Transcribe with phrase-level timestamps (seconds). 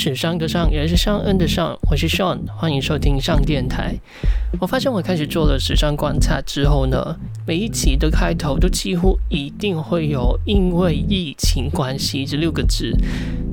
[0.00, 1.78] 是史上的上，也是尚恩的尚。
[1.90, 3.94] 我是 Sean，欢迎收听上电台。
[4.58, 7.14] 我发现我开始做了时尚观察之后呢，
[7.46, 12.96] 每一期的开头都几乎一定会有“因为疫情关系”这六个字。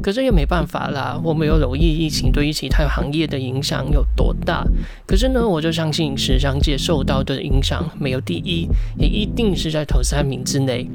[0.01, 4.65] 可是也没办法啦，我没有留意疫情对于其他行业的影响有多大。
[5.05, 10.89] 可是呢，我就相信时尚界受到的影响没有第一，也一定是在头三名之内。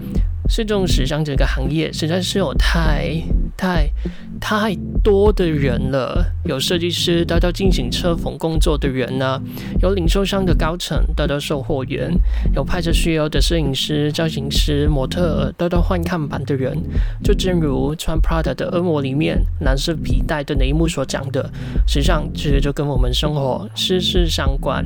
[0.49, 3.23] 是这种时尚这个行业实在是有太
[3.57, 3.89] 太
[4.41, 9.41] 太多的人了，有设计师到到进行车缝工作的人呢、
[9.81, 12.11] 有零售商的高层到到售货员，
[12.55, 16.77] 有拍摄需要的摄影师、造型师、模特到到换看板的人。
[17.23, 21.51] 就正如穿 Prada 的恶魔里面蓝色皮带的那一幕所讲的，
[21.87, 24.85] 时尚其实就跟我们生活息息相关。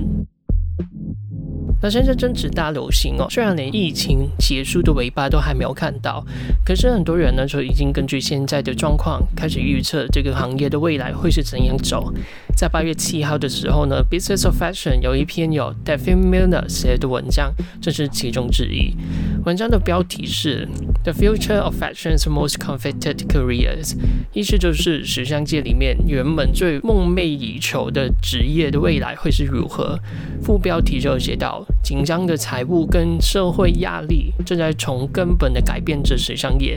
[1.83, 6.25] 那现在正值大流行哦，虽然连疫情结束的尾巴都还没有看到，
[6.65, 12.13] 可是很多人呢就已经根据现在的状况开始预测这个行业的未来会是怎样走。
[12.57, 17.53] 在八月七号的时候呢，《Business of Fashion》有一篇有 Daphne Miller 写的文章，
[17.83, 18.97] 这是其中之一。
[19.45, 20.67] 文章的标题是
[21.05, 23.91] 《The Future of Fashion's Most Coveted Careers》，
[24.33, 30.01] 意思就是时尚界里面原本最梦寐以求的职业的未来会是如何。
[30.43, 31.65] 副标题就写到。
[31.87, 36.77] 紧张的财务跟社会压力正在从根本的改变着时尚业。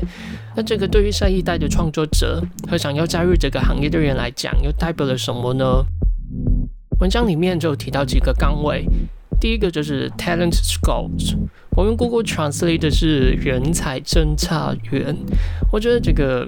[0.56, 5.84] 那这个对于下一代的创作者和想要加入这个行业的人来讲，又代表了什么呢？
[7.00, 8.86] 文章里面就提到几个岗位。
[9.40, 11.36] 第一个就是 talent scout，
[11.78, 15.16] 我用 Google Translate 的是人才侦查员。
[15.72, 16.48] 我觉得这个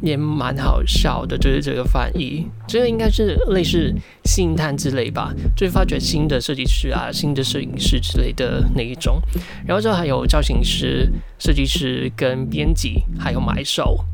[0.00, 3.94] 也蛮好笑的，就是这个翻译，这个应该是类似
[4.24, 9.20] 星探之类吧，就是发掘新的设计师啊、新的摄影师之类的那一种。
[9.66, 14.04] 然后这还有造型师、设计师跟编辑，还有买手。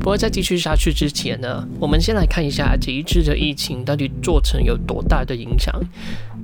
[0.00, 5.74] 不过在继续下去之前呢，我们先来看一下这一次的疫情到底造成有多大的影响。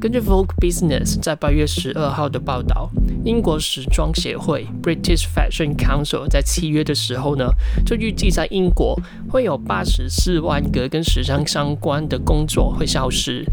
[0.05, 2.91] 根据 Vogue Business 在八月十二号的报道，
[3.25, 7.49] 英国时装协会 British Fashion Council 在七月的时候呢，
[7.87, 9.01] 就预计在英国
[9.31, 13.47] 会有八十四万个跟时尚相关的工作会消失，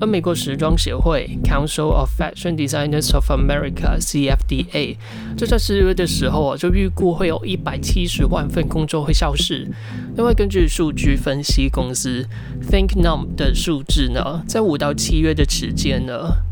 [0.00, 4.96] 而美国时装协会 Council of Fashion Designers of America CFDA
[5.36, 9.68] 就在四月的时候啊，就预估会有一百七十万份工作会消失。
[10.14, 12.24] 另外，根据数据分析公司
[12.70, 15.95] ThinkNum 的数字呢，在五到七月的时间。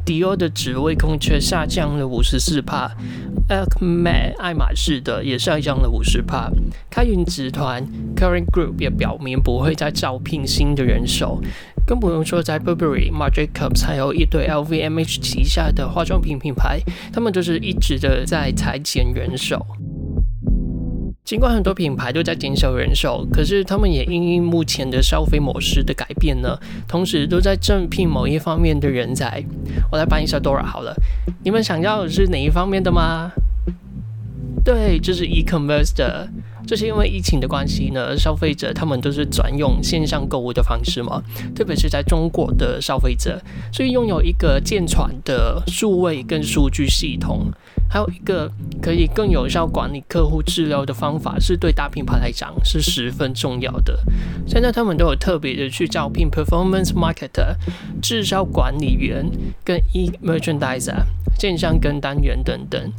[0.05, 2.91] 迪奥的职位空缺下降了五十四帕
[3.49, 6.51] ，Acme 爱马仕的也下降了五十帕，
[6.91, 7.83] 开云集团
[8.15, 11.41] Kering Group 也表明不会再招聘新的人手，
[11.87, 16.81] 更不用说在 Burberry、Marc Jacobs 还有一堆 LVMH 旗下的化妆品品牌，
[17.13, 19.65] 他们就是一直的在裁减人手。
[21.25, 29.43] 尽管很多品牌都在减少人手，可是他们也因应目前的消费模式的改变呢，同时都在正聘某一方面的人才。
[29.91, 30.95] 我来帮一下 Dora 好了，
[31.43, 33.33] 你们想要的是哪一方面的吗？
[34.63, 36.29] 对，就是 e-commerce 的。
[36.67, 41.23] 这是因为疫情的关系呢，消费者他们都是转用线上购物的方式嘛，
[41.55, 43.41] 特别是在中国的消费者，
[43.73, 47.51] 所以拥有一个健全的数位跟数据系统，
[47.89, 53.99] 还有一个可以更有效管理客户资料的方法，是对大品牌来讲是十分重要的。
[54.47, 57.55] 现在他们都有特别的去招聘 performance marketer、
[58.01, 59.25] 滞销管理员
[59.65, 61.05] 跟 e-merchandiser、
[61.39, 62.93] 线上跟单员等等。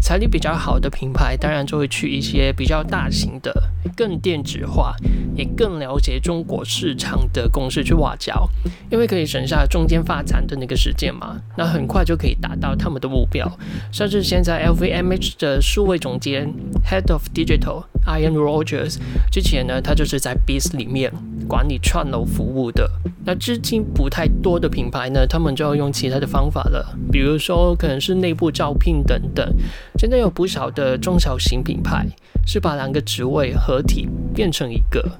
[0.00, 3.52] 财力比较好的品牌，当然就会去一些比较大型的、
[3.96, 4.96] 更电子化、
[5.36, 8.48] 也更了解中国市场的公司去挖角，
[8.90, 13.48] 因为可以省下中间发展的那个时间嘛，那很快就可以达到他们的目标。
[13.92, 16.52] 像是现在 LVMH 的数位总监
[16.84, 18.96] Head of Digital Ian Rogers，
[19.30, 21.12] 之前呢，他就是在 Bis 里面
[21.48, 22.90] 管理串楼服务的。
[23.24, 29.54] 那资金不太多的品牌呢，他们就要用其他的方法了，比如说可能是内部招聘等等。
[29.98, 32.06] 现在有不少的中小型品牌
[32.46, 35.18] 是把两个职位合体变成一个。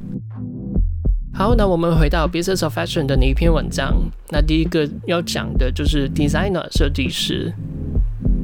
[1.34, 3.94] 好，那我们回到 Business of Fashion 的那一篇文章。
[4.28, 7.54] 那第一个要讲的就是 Designer 设计师。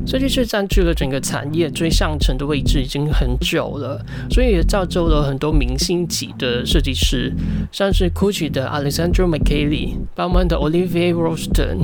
[0.09, 7.31] 设计师占据了整个产业最上层的位置已经很久了，所以也造就了很多明星级的设计师，
[7.71, 11.81] 像是 Gucci 的 Alessandro Michele、宝马的 Olivier r o s t e n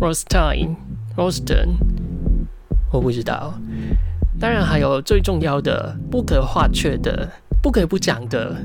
[0.00, 0.76] r o s t e i n
[1.14, 1.76] r o s t e n。
[2.90, 3.52] 我不知道，
[4.40, 7.30] 当然还有最重要的、不可或缺的、
[7.62, 8.56] 不可不讲的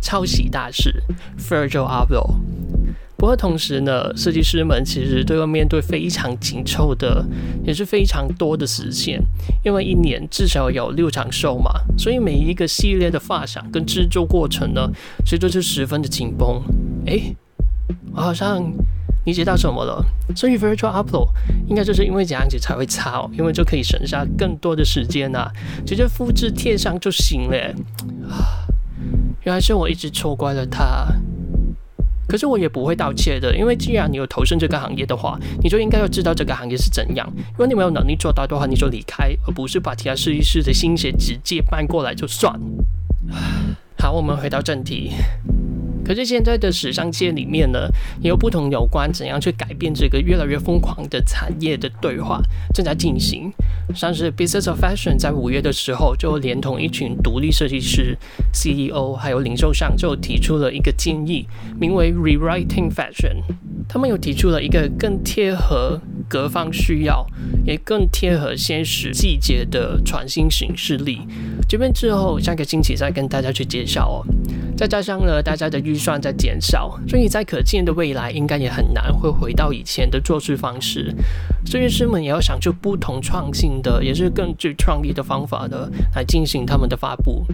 [0.00, 1.02] 抄袭大师
[1.38, 2.36] Virgil Abloh。
[3.18, 7.24] 不过同时呢，设计师们其实都要面对非常紧凑的，
[7.64, 9.18] 也是非常多的时限，
[9.64, 14.90] 因为一年至少有六场秀嘛，所以每一个系列的发想跟制作过程呢，
[15.24, 16.62] 其实都是十分的紧绷。
[17.06, 17.34] 诶，
[18.12, 18.62] 我好像
[19.24, 20.04] 理解到什么了，
[20.36, 21.28] 所以 Virtual Upload
[21.66, 25.52] 应该就是因为这样子才会差哦，因为就可以省下更多的时间呐、啊，
[25.86, 27.56] 直接复制贴上就行了。
[28.28, 28.68] 啊，
[29.44, 31.06] 原来是我一直错怪了他。
[32.28, 37.26] 可是我也不会盗窃的，因为既然你有投身这个行业的话，你就应该要知道这个行业是怎样。
[37.52, 42.52] 如果你没有能力做到的话，你就离开，而不是把其他设计师的心血直接搬过来就算。
[43.98, 45.12] 好，我们回到正题。
[46.06, 47.88] 可是现在的时尚界里面呢，
[48.22, 52.40] 也有不同有关怎样去改变这个越来越疯狂的产业的对话
[52.72, 53.52] 正在进行。
[53.92, 58.16] 像是 Business of Fashion 在五月的时候，就连同一群独立设计师、
[58.52, 63.42] CEO 还有零售商，就提出了一个建议，名为 Rewriting Fashion。
[63.88, 67.26] 他们有提出了一个更贴合各方需要，
[67.64, 71.20] 也更贴合现实季节的全新形式力。
[71.68, 74.26] 这边之后下个星期再跟大家去介绍哦。
[74.76, 81.14] 再加上呢，大家的预算在减少，所以在可见的未来，应该也很难会回到以前的做事方式。
[81.64, 87.46] 设计师们也要想出不同创新的，也是更具创意的方法的来进行他们的发布。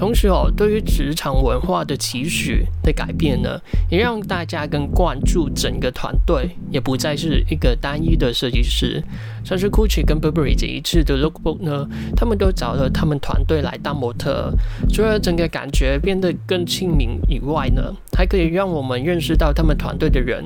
[0.00, 3.60] 同时哦，对于职场文化的期许的改变呢，
[3.90, 9.04] 也让大家更关注整个团队，也不再是一个单一的设计师。
[9.44, 11.86] 像是 Gucci 跟 Burberry 这一次的 Lookbook 呢，
[12.16, 14.50] 他们都找了他们团队来当模特，
[14.90, 20.42] 除了整个感觉变得更亲民以外呢，还可以让我们认识到他们团队的人。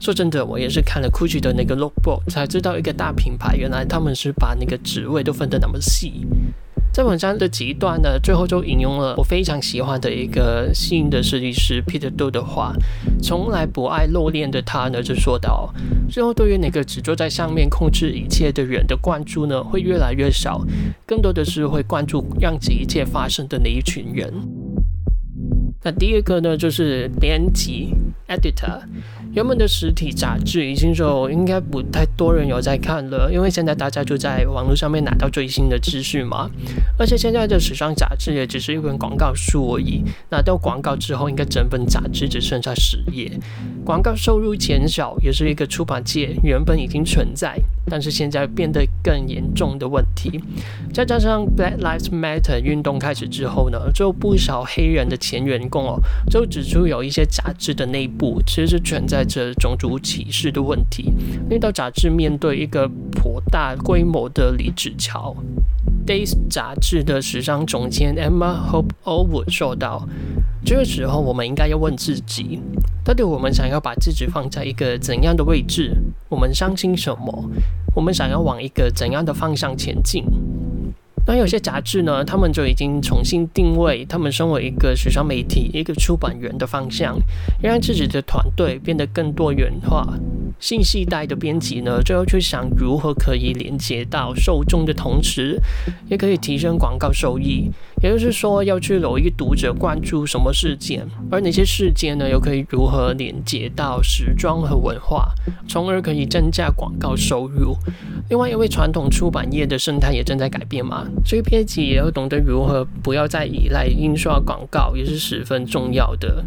[0.00, 6.26] 说真的，我也是看了 Gucci 的那个 Lookbook 才知道，一个大品牌原来他们是把那个职位都分得那么细。
[6.94, 12.72] 在文章的几段呢，最后就引用了我非常喜欢的一个新的设计师 Peter Do 的话
[13.20, 15.74] ：“从来不爱露脸的他呢，就说到，
[16.08, 20.64] 最后对于那个只坐在上面控制一切的人的关注呢，会越来越少，
[21.04, 24.32] 更多的是会关注让这一切发生的那一群人。”
[25.82, 27.88] 那第二个呢，就是编辑
[28.28, 28.82] Editor。
[29.34, 36.48] 原本的实体杂志已经就应该不太多人有在看了，因为现在大家就在网络上面拿到最新的资讯嘛。
[36.96, 43.28] 而且现在的时尚杂志也只是一本广告书而已，拿到广告之后，应该整本杂志只剩下十页。
[43.84, 50.40] 广告收入减少也是一个出版界原本已经存在，但是现在变得更严重的问题。
[50.92, 56.00] 再加上 Black Lives Matter 运动开始之后呢，就不少黑人的前员工哦，
[56.30, 61.12] 就指出有一些杂志的内部其实是存在着种族歧视的问题，
[61.48, 65.34] 那到杂志面对一个颇大规模的离职潮。
[66.06, 70.06] Days 杂志的时尚总监 Emma Hope Allwood 说道
[70.62, 72.60] ：“这个时候，我们应该要问自己，
[73.04, 75.94] 到底我们想要把自己放在一个怎样的位置？
[76.30, 77.50] 我们相信什么？
[77.94, 80.24] 我们想要往一个怎样的方向前进？”
[81.26, 87.18] 那有些杂志呢，他们就已经重新定位，他们身为一个时尚媒体、一个出版员的方向，
[87.62, 90.18] 让自己的团队变得更多元化。
[90.60, 95.58] 新世代的编辑呢，就要去想如何可以连接到受众的同时，
[96.08, 97.70] 也可以提升广告收益。
[98.04, 105.32] 也就是说，要去留意读者关注什么事件，而哪些事件呢，又可以如何连接到时装和文化，
[105.66, 107.74] 从而可以增加广告收入。
[108.28, 116.44] 另外，因为传统出版业的生态也正在改变嘛，所以编辑也要懂得如何不要再依赖印刷广告，也是十分重要的。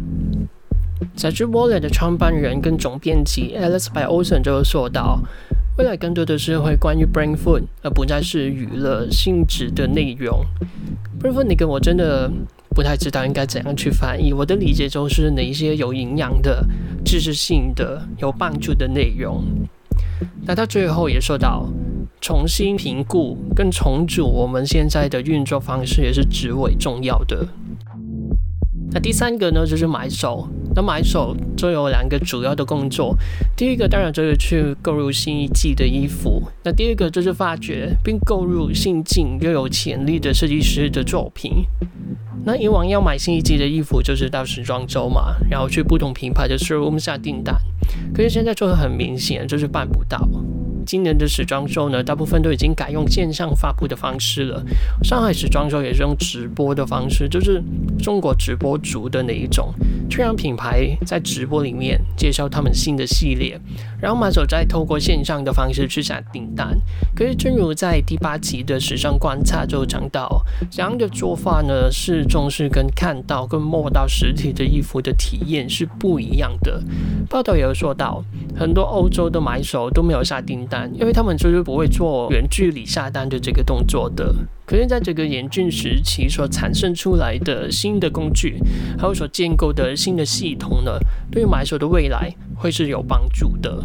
[1.16, 5.20] 杂志 Wallet 的创办人跟总编辑 Alice by Olsen 就说到，
[5.76, 10.44] 未来更多的是会关于 Brain Food，而不再是娱乐性质的内容。
[11.18, 12.30] 不是说你跟我真的
[12.74, 16.64] 不太知道应该怎样去翻译，我的理解就是哪一些有营养的、
[17.04, 19.44] 知识性的、有帮助的内容。
[20.46, 21.68] 那他最后也说到，
[22.20, 27.46] 重新评估跟重组我们现在的运作方式也是极为重要的。
[28.92, 30.48] 那第三个呢，就是买手。
[30.78, 33.12] 那买手就有两个主要的工作，
[33.56, 41.64] 第一个当然就是去购入新一季的衣服，那第二个就是发掘并购入新进又有潜力的设计师的作品。
[42.44, 47.56] 那以往要买新一季的衣服，就是到时装周嘛，然后去不同品牌的 showroom 下订单，
[48.14, 50.28] 可是现在做的很明显就是办不到。
[50.88, 54.64] 今年的时装周呢，大部分都已经改用线上发布的方式了。
[55.02, 57.62] 上海时装周也是用直播的方式，就是
[57.98, 59.70] 中国直播主的那一种，
[60.08, 63.60] 去让品牌在直播里面介绍他们新的系列，
[64.00, 66.74] 然后买手再透过线上的方式去下订单。
[67.14, 76.82] 可是，正如在第八集的时尚观察就讲到，这样的做法呢，是重视跟看到跟摸到实体的衣服的体验是不一样的。
[77.28, 78.24] 报道也有说到，
[78.56, 84.34] 很多欧洲的买手都没有下订单，因为他们就是不会做远距离下单的这个动作的。
[84.66, 88.58] 可是，在这个严峻时期所产生出来的新的工具，
[88.98, 90.98] 还有所建构的新的系统呢，
[91.30, 93.82] 对于买手的未来会是有帮助的。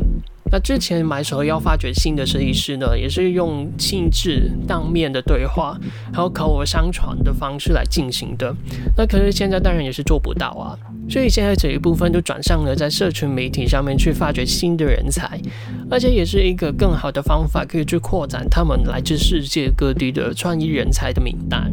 [0.52, 5.80] 那之前买手要发掘新的设计师呢，也是用亲自当面的对话，
[6.14, 8.54] 还有口耳相传的方式来进行的。
[8.98, 10.78] 那可是现在当然也是做不到啊，
[11.10, 15.40] 所以现在这一部分就转向了在社群媒体上面去发掘新的人才，
[15.90, 21.72] 而且也是一个更好的方法，可以去扩展他们来自世界各地的创意人才的名单。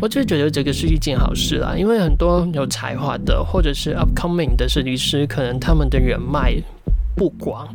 [0.00, 6.60] 我就觉得这个是一件好事啦，因为很多有才华的或者是 upcoming 的设计师，可能他们的人脉。
[7.16, 7.68] 不广，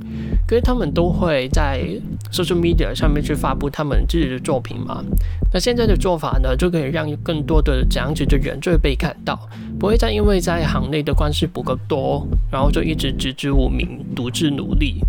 [0.47, 1.81] 可是他们都会在
[2.31, 5.03] social media 上面去发布他们自己的作品嘛。
[5.53, 9.39] 那现在的做法呢，就可以让更多的这样子的人就会被看到，
[9.79, 15.01] 不会再因为在行内的关系不够多，然后就一直籍籍无名，独自努力。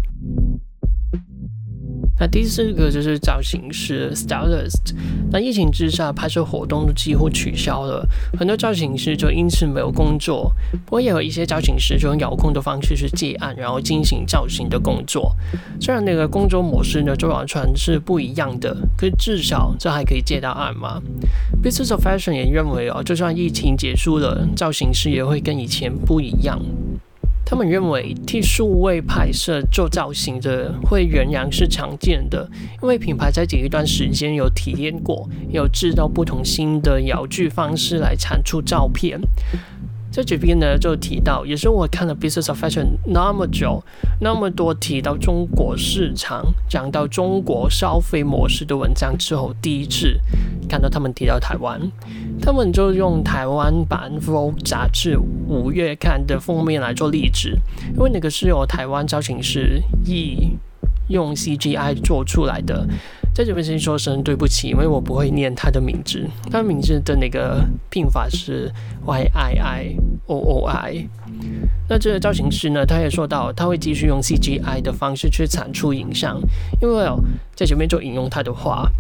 [2.21, 4.95] 那第四个就是造型师 （stylist）。
[5.33, 8.07] 那疫情之下，拍摄活动都几乎取消了，
[8.39, 10.53] 很多造型师就因此没有工作。
[10.85, 15.35] 不过也有一些造型师就用遥控的方式去接案，然后进行造型的工作。
[15.81, 21.01] 虽然那个工作模式呢，就完全是不一样的，可是至少这还可以接到案嘛。
[21.63, 26.61] Business of Fashion 也认为哦，就算疫情结束了，造型师也会跟以前不一样。
[27.51, 32.49] 他们认为替数位拍摄做造型的会仍然是常见的，
[32.81, 39.21] 因为品牌在这一段时间有体验过，有制造不同新的遥距方式来产出照片。
[40.11, 43.83] 在这边呢，就提到，也是我看了《Business of Fashion》那么久，
[44.21, 50.21] 那么多提到中国市场、讲到中国消费模式的文章之后，第一次
[50.69, 51.81] 看到他们提到台湾，
[52.43, 57.51] 他们就用台湾版《Vogue》杂志五月刊的封面来做例子，
[57.95, 60.57] 因为那个是由台湾造型师易
[61.11, 62.87] 用 CGI 做出来的。
[63.33, 66.29] 在这边先说声对不起，因为我不会念他的名字。
[66.51, 68.71] 他名字的那个拼法是
[69.07, 71.07] Y I I O O I。
[71.89, 76.41] 那这个造型师呢，他也说到他会继续用 C G I 的方式去产出影像，
[76.83, 77.23] 因为哦，
[77.55, 78.91] 在这边就引用他的话：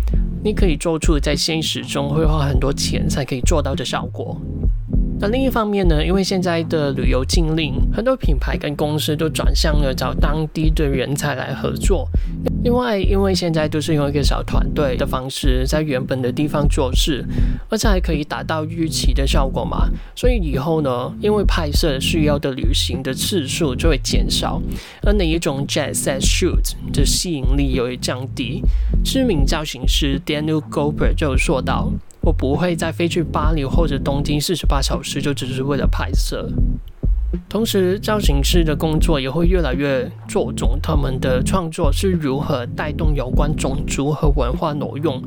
[0.44, 4.40] 你可以做出在现实中会花很多钱才可以做到的效果。
[5.22, 12.08] 那另一方面呢，因为现在的旅游禁令，很多品牌跟公司都转向了找当地的人才来合作。
[12.64, 17.22] 另外，因为现在都是用一个小团队的方式在原本的地方做事，
[17.68, 24.62] 而且还可以达到预期的效果嘛，所以以后呢，因为拍摄需要的旅行的次数就会减少，
[25.02, 28.62] 而那一种 jet set shoot 的吸引力也会降低。
[29.04, 31.92] 知名造型师 Daniel Gober 就说到。
[32.22, 36.50] 我不会再飞去巴黎或者东京四十八小时，就只是为了拍摄。
[37.48, 45.22] 同时，造型师的工作也会越来越着重他们的创作是如何带动有关种族和文化挪用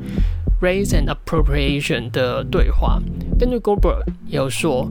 [0.60, 3.00] （race and appropriation） 的对话。
[3.38, 4.90] 根据 Goldberg 有说，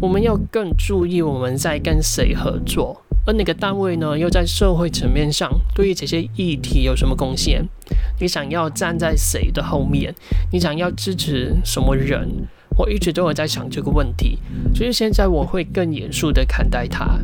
[0.00, 3.02] 我们要更注意我们在跟谁合作。
[3.24, 7.68] 而哪个单位呢，又在社会层面上对于这些议题有什么贡献？
[8.20, 10.14] 你想要站在谁的后面？
[10.52, 12.28] 你想要支持什么人？
[12.76, 14.38] 我一直都有在想这个问题，
[14.74, 17.18] 所以现在我会更严肃地看待它。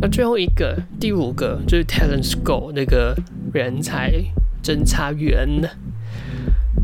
[0.00, 3.16] 那最后一个，第五个就是 Talent Scout 那个
[3.52, 4.12] 人才
[4.62, 5.48] 侦查员。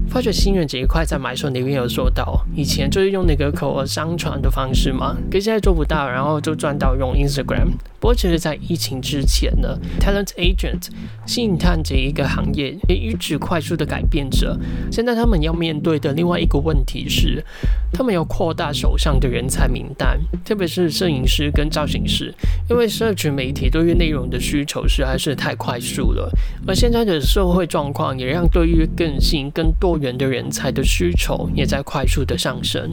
[0.09, 7.69] 发掘新人这一块，在买手那边有做到，以前就是用那个口耳相传的方式嘛，可现在做不到，然后就转到用 Instagram。
[8.01, 10.89] 不过，其实，在疫情之前呢，talent agent
[11.27, 14.59] 信探这一个行业也一直快速的改变着。
[14.91, 17.45] 现在他们要面对的另外一个问题是，
[17.93, 22.35] 他们要扩大手上的人才名单，特别是摄影师跟造型师，
[22.71, 26.33] 因为社群媒体对于内容的需求实在是太快速了。
[26.67, 32.91] 而现在的社会状况也让对于更新、更多元的人才的需求也在快速的上升。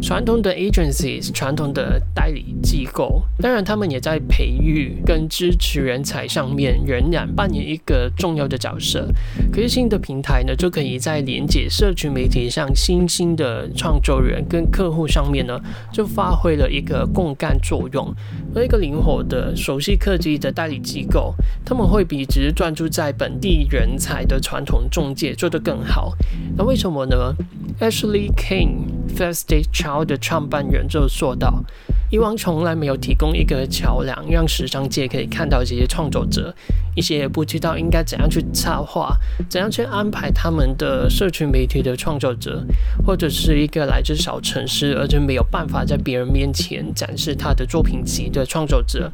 [0.00, 3.22] 传统的 agencies，传统的代理机构。
[3.38, 9.08] 当然，他们也在培育跟支持人才上面仍然扮演一个重要的角色。
[9.52, 15.58] 可是新的平台呢，就可以在连接社群媒体上新兴的创作人跟客户上面呢，
[15.92, 18.14] 就发挥了一个共干作用。
[18.54, 21.34] 而一个灵活的、熟悉科技的代理机构，
[21.64, 26.14] 他们会比只是专注在本地人才的传统中介做得更好。
[26.56, 27.34] 那为什么呢
[27.80, 31.62] ？Ashley King，First Stage 桥的创办人就说到。
[32.10, 36.54] 以往从来没有提供一个桥梁，让时尚界可以看到这些创作者，
[36.96, 39.16] 一些不知道应该怎样去策划、
[39.48, 42.64] 怎样去安排他们的社群媒体的创作者，
[43.06, 49.12] 或者是一个来自小城市而且没有办法在别人面前展示他的作品集的创作者，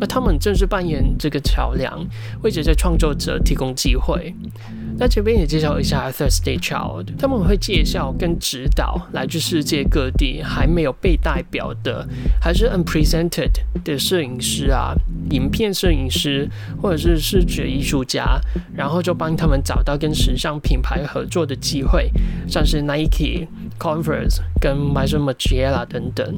[0.00, 2.06] 而他们正是扮演这个桥梁，
[2.42, 4.34] 为这些创作者提供机会。
[4.98, 12.06] 那这边也介绍一下 Thursday Child，他们会介绍跟指导来自世界各地还没有被代表的，
[12.40, 13.50] 还是 unpresented
[13.82, 14.94] 的摄影师啊，
[15.30, 16.48] 影片摄影师
[16.80, 18.40] 或者是视觉艺术家，
[18.74, 22.10] 然后就帮他们找到跟时尚品牌合作的机会，
[22.48, 23.46] 像是 Nike、
[23.78, 26.36] Converse 跟 Maison Margiela 等等。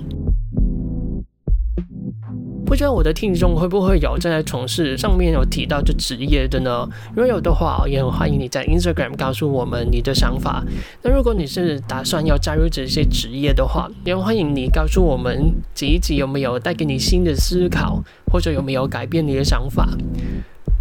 [2.67, 6.89] 不知道我的听众会不会有正在从事上面有提到的职业的呢？
[7.11, 10.65] 如果有的话，也很欢迎你在 Instagram 告诉我们你的想法。
[11.03, 19.87] 那如果你是打算要加入这些职业的话，也欢迎你告诉我们这一集有没有带给你新的思考，或者有没有改变你的想法。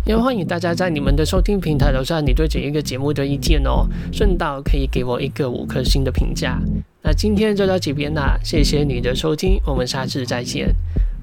[0.06, 6.62] 也欢迎大家在你们的收听平台留下你对这一个节目的意见哦，顺道可以给我一个五颗星的评价。
[7.02, 10.76] 那今天就到这边啦，谢谢你的收听，我们下次再见。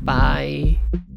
[0.05, 1.10] 拜。